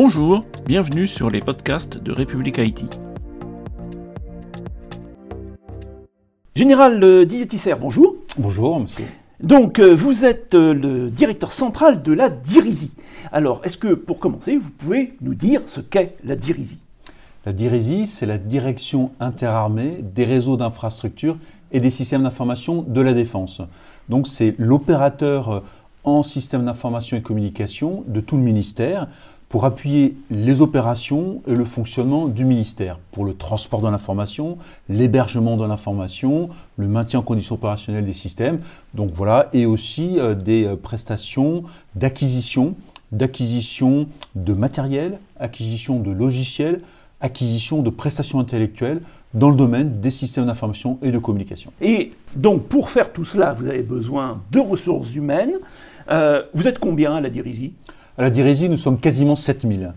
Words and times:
Bonjour, 0.00 0.42
bienvenue 0.64 1.08
sur 1.08 1.28
les 1.28 1.40
podcasts 1.40 1.98
de 1.98 2.12
République 2.12 2.60
Haïti. 2.60 2.86
Général 6.54 7.02
euh, 7.02 7.24
Didier 7.24 7.48
Tisser, 7.48 7.74
bonjour. 7.74 8.14
Bonjour, 8.38 8.78
monsieur. 8.78 9.06
Donc, 9.42 9.80
euh, 9.80 9.96
vous 9.96 10.24
êtes 10.24 10.54
euh, 10.54 10.72
le 10.72 11.10
directeur 11.10 11.50
central 11.50 12.00
de 12.00 12.12
la 12.12 12.30
DIRISI. 12.30 12.92
Alors, 13.32 13.60
est-ce 13.64 13.76
que, 13.76 13.92
pour 13.92 14.20
commencer, 14.20 14.56
vous 14.56 14.70
pouvez 14.70 15.16
nous 15.20 15.34
dire 15.34 15.62
ce 15.66 15.80
qu'est 15.80 16.14
la 16.22 16.36
DIRISI 16.36 16.78
La 17.44 17.52
DIRISI, 17.52 18.06
c'est 18.06 18.26
la 18.26 18.38
direction 18.38 19.10
interarmée 19.18 20.04
des 20.14 20.24
réseaux 20.24 20.56
d'infrastructures 20.56 21.38
et 21.72 21.80
des 21.80 21.90
systèmes 21.90 22.22
d'information 22.22 22.82
de 22.86 23.00
la 23.00 23.14
défense. 23.14 23.62
Donc, 24.08 24.28
c'est 24.28 24.54
l'opérateur 24.58 25.64
en 26.04 26.22
système 26.22 26.64
d'information 26.64 27.16
et 27.16 27.20
communication 27.20 28.04
de 28.06 28.20
tout 28.20 28.36
le 28.36 28.44
ministère 28.44 29.08
pour 29.48 29.64
appuyer 29.64 30.14
les 30.30 30.60
opérations 30.60 31.42
et 31.46 31.54
le 31.54 31.64
fonctionnement 31.64 32.28
du 32.28 32.44
ministère, 32.44 32.98
pour 33.12 33.24
le 33.24 33.34
transport 33.34 33.80
de 33.80 33.88
l'information, 33.88 34.58
l'hébergement 34.88 35.56
de 35.56 35.64
l'information, 35.64 36.50
le 36.76 36.86
maintien 36.86 37.20
en 37.20 37.22
condition 37.22 37.54
opérationnelle 37.54 38.04
des 38.04 38.12
systèmes, 38.12 38.60
donc 38.94 39.10
voilà, 39.12 39.48
et 39.52 39.64
aussi 39.64 40.18
euh, 40.18 40.34
des 40.34 40.64
euh, 40.64 40.76
prestations 40.76 41.64
d'acquisition, 41.94 42.74
d'acquisition 43.10 44.06
de 44.34 44.52
matériel, 44.52 45.18
acquisition 45.40 45.98
de 45.98 46.10
logiciels, 46.10 46.82
acquisition 47.20 47.82
de 47.82 47.90
prestations 47.90 48.40
intellectuelles 48.40 49.00
dans 49.34 49.50
le 49.50 49.56
domaine 49.56 50.00
des 50.00 50.10
systèmes 50.10 50.46
d'information 50.46 50.98
et 51.02 51.10
de 51.10 51.18
communication. 51.18 51.72
Et 51.80 52.12
donc 52.36 52.64
pour 52.64 52.90
faire 52.90 53.12
tout 53.12 53.24
cela, 53.24 53.54
vous 53.54 53.66
avez 53.66 53.82
besoin 53.82 54.40
de 54.52 54.60
ressources 54.60 55.14
humaines. 55.14 55.54
Euh, 56.10 56.42
vous 56.54 56.68
êtes 56.68 56.78
combien 56.78 57.14
à 57.14 57.20
la 57.20 57.28
DIRISI 57.28 57.72
À 58.18 58.22
la 58.22 58.30
DIRISI, 58.30 58.68
nous 58.68 58.76
sommes 58.76 58.98
quasiment 58.98 59.36
7000. 59.36 59.92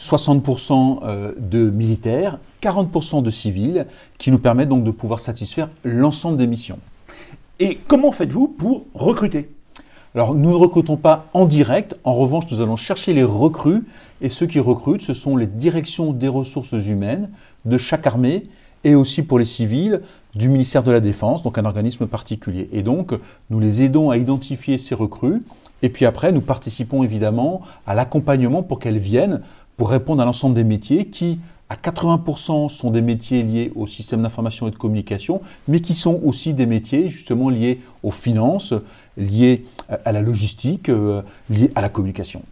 60% 0.00 1.00
euh, 1.02 1.34
de 1.38 1.68
militaires, 1.68 2.38
40% 2.62 3.22
de 3.22 3.28
civils, 3.28 3.84
qui 4.16 4.30
nous 4.30 4.38
permettent 4.38 4.70
donc 4.70 4.84
de 4.84 4.90
pouvoir 4.90 5.20
satisfaire 5.20 5.68
l'ensemble 5.84 6.38
des 6.38 6.46
missions. 6.46 6.78
Et 7.60 7.78
comment 7.86 8.10
faites-vous 8.10 8.48
pour 8.48 8.86
recruter? 8.94 9.50
Alors 10.14 10.34
nous 10.34 10.48
ne 10.48 10.54
recrutons 10.54 10.96
pas 10.96 11.26
en 11.34 11.44
direct, 11.44 11.94
en 12.04 12.14
revanche 12.14 12.44
nous 12.50 12.62
allons 12.62 12.76
chercher 12.76 13.12
les 13.12 13.22
recrues 13.22 13.84
et 14.22 14.30
ceux 14.30 14.46
qui 14.46 14.60
recrutent 14.60 15.02
ce 15.02 15.12
sont 15.12 15.36
les 15.36 15.46
directions 15.46 16.14
des 16.14 16.28
ressources 16.28 16.72
humaines 16.72 17.28
de 17.66 17.76
chaque 17.76 18.06
armée 18.06 18.46
et 18.84 18.94
aussi 18.94 19.22
pour 19.22 19.38
les 19.38 19.44
civils 19.44 20.00
du 20.34 20.48
ministère 20.48 20.82
de 20.82 20.90
la 20.90 21.00
Défense, 21.00 21.42
donc 21.42 21.58
un 21.58 21.66
organisme 21.66 22.06
particulier. 22.06 22.70
Et 22.72 22.82
donc 22.82 23.12
nous 23.50 23.60
les 23.60 23.82
aidons 23.82 24.08
à 24.08 24.16
identifier 24.16 24.78
ces 24.78 24.94
recrues 24.94 25.42
et 25.82 25.88
puis 25.88 26.04
après 26.04 26.32
nous 26.32 26.40
participons 26.40 27.02
évidemment 27.02 27.62
à 27.86 27.94
l'accompagnement 27.94 28.62
pour 28.62 28.78
qu'elles 28.78 28.98
viennent 28.98 29.42
pour 29.76 29.90
répondre 29.90 30.22
à 30.22 30.24
l'ensemble 30.24 30.54
des 30.54 30.64
métiers 30.64 31.06
qui 31.06 31.38
à 31.70 31.76
80% 31.76 32.68
sont 32.68 32.90
des 32.90 33.02
métiers 33.02 33.42
liés 33.42 33.72
au 33.74 33.86
système 33.86 34.22
d'information 34.22 34.68
et 34.68 34.70
de 34.70 34.76
communication, 34.76 35.42
mais 35.66 35.80
qui 35.80 35.92
sont 35.92 36.20
aussi 36.24 36.54
des 36.54 36.66
métiers 36.66 37.10
justement 37.10 37.50
liés 37.50 37.80
aux 38.02 38.10
finances, 38.10 38.72
liés 39.18 39.64
à 40.04 40.12
la 40.12 40.22
logistique, 40.22 40.88
euh, 40.88 41.22
liés 41.50 41.70
à 41.74 41.82
la 41.82 41.90
communication. 41.90 42.42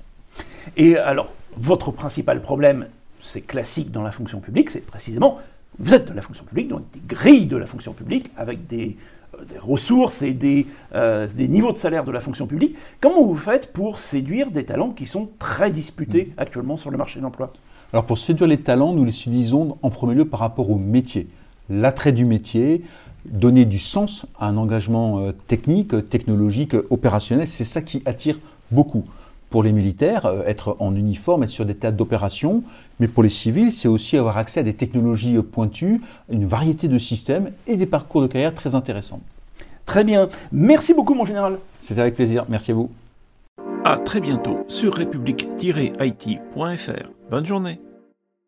Et 0.77 0.99
alors, 0.99 1.33
votre 1.57 1.91
principal 1.93 2.43
problème, 2.43 2.89
c'est 3.23 3.41
classique 3.41 3.91
dans 3.91 4.03
la 4.03 4.11
fonction 4.11 4.41
publique, 4.41 4.71
c'est 4.71 4.85
précisément, 4.85 5.39
vous 5.79 5.95
êtes 5.95 6.09
dans 6.09 6.15
la 6.15 6.23
fonction 6.23 6.45
publique, 6.45 6.69
donc 6.69 6.83
des 6.93 7.01
grilles 7.07 7.47
de 7.47 7.57
la 7.57 7.67
fonction 7.67 7.93
publique, 7.93 8.31
avec 8.37 8.67
des, 8.67 8.97
euh, 9.35 9.45
ressources 9.61 10.23
et 10.23 10.33
des, 10.33 10.67
euh, 10.95 11.27
des, 11.35 11.49
niveaux 11.49 11.73
de 11.73 11.79
salaire 11.79 12.05
de 12.05 12.13
la 12.13 12.21
fonction 12.21 12.47
publique. 12.47 12.77
Comment 13.01 13.25
vous 13.25 13.37
faites 13.37 13.73
pour 13.73 13.99
séduire 13.99 14.51
des 14.51 14.65
talents 14.65 14.91
qui 14.91 15.07
sont 15.07 15.29
très 15.39 15.71
disputés 15.71 16.27
mmh. 16.27 16.41
actuellement 16.41 16.77
sur 16.77 16.91
le 16.91 16.99
marché 16.99 17.19
de 17.19 17.25
l'emploi? 17.25 17.53
Alors 17.93 18.05
pour 18.05 18.19
séduire 18.19 18.49
les 18.49 18.59
talents, 18.59 18.93
nous 18.93 19.05
les 19.05 19.11
utilisons 19.11 19.79
en 19.83 19.91
premier 19.91 20.15
lieu 20.15 20.25
par 20.25 20.41
rapport 20.41 20.71
au 20.71 20.77
métier. 20.77 21.29
L'attrait 21.69 22.13
du 22.13 22.25
métier, 22.25 22.83
donner 23.25 23.65
du 23.65 23.79
sens 23.79 24.27
à 24.39 24.49
un 24.49 24.57
engagement 24.57 25.21
euh, 25.21 25.33
technique, 25.33 26.09
technologique, 26.09 26.77
opérationnel, 26.91 27.47
c'est 27.47 27.65
ça 27.65 27.83
qui 27.83 28.03
attire 28.05 28.39
beaucoup. 28.71 29.05
Pour 29.51 29.63
les 29.63 29.73
militaires, 29.73 30.27
euh, 30.27 30.43
être 30.47 30.77
en 30.81 30.95
uniforme, 30.95 31.45
être 31.45 31.51
sur 31.51 31.65
des 31.65 31.75
théâtres 31.75 31.97
d'opération, 31.97 32.63
mais 33.01 33.09
pour 33.09 33.23
les 33.23 33.29
civils, 33.29 33.73
c'est 33.73 33.89
aussi 33.89 34.17
avoir 34.17 34.39
accès 34.39 34.61
à 34.61 34.63
des 34.63 34.75
technologies 34.75 35.37
pointues, 35.43 36.01
une 36.29 36.45
variété 36.45 36.89
de 36.89 36.99
systèmes 36.99 37.53
et 37.67 37.77
des 37.77 37.87
parcours 37.87 38.23
de 38.23 38.27
carrière 38.27 38.55
très 38.55 38.75
intéressants. 38.75 39.21
Très 39.85 40.03
bien. 40.03 40.29
Merci 40.51 40.95
beaucoup, 40.95 41.15
mon 41.15 41.25
général. 41.25 41.59
C'était 41.81 42.01
avec 42.01 42.17
plaisir. 42.17 42.45
Merci 42.49 42.73
à 42.73 42.75
vous. 42.75 42.91
À 43.85 43.97
très 43.97 44.21
bientôt 44.21 44.59
sur 44.67 44.95
république-it.fr. 44.95 47.11
Bonne 47.31 47.47
journée. 47.47 47.86